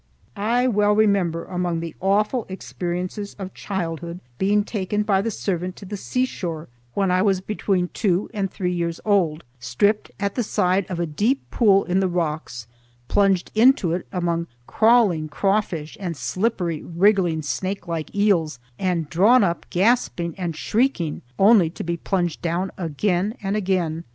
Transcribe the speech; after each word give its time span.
I 0.35 0.65
well 0.65 0.93
remember 0.95 1.45
among 1.45 1.79
the 1.79 1.93
awful 2.01 2.47
experiences 2.49 3.35
of 3.37 3.53
childhood 3.53 4.19
being 4.39 4.63
taken 4.63 5.03
by 5.03 5.21
the 5.21 5.29
servant 5.29 5.75
to 5.75 5.85
the 5.85 5.95
seashore 5.95 6.69
when 6.95 7.11
I 7.11 7.21
was 7.21 7.39
between 7.39 7.87
two 7.89 8.27
and 8.33 8.49
three 8.49 8.71
years 8.73 8.99
old, 9.05 9.43
stripped 9.59 10.09
at 10.19 10.33
the 10.33 10.41
side 10.41 10.87
of 10.89 10.99
a 10.99 11.05
deep 11.05 11.47
pool 11.51 11.83
in 11.83 11.99
the 11.99 12.07
rocks, 12.07 12.65
plunged 13.09 13.51
into 13.53 13.91
it 13.93 14.07
among 14.11 14.47
crawling 14.65 15.29
crawfish 15.29 15.95
and 15.99 16.17
slippery 16.17 16.81
wriggling 16.81 17.43
snake 17.43 17.87
like 17.87 18.15
eels, 18.15 18.57
and 18.79 19.07
drawn 19.07 19.43
up 19.43 19.67
gasping 19.69 20.33
and 20.35 20.55
shrieking 20.55 21.21
only 21.37 21.69
to 21.69 21.83
be 21.83 21.95
plunged 21.95 22.41
down 22.41 22.71
again 22.79 23.35
and 23.43 23.55
again. 23.55 24.05